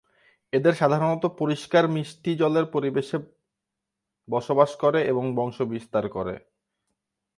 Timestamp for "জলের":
2.35-2.65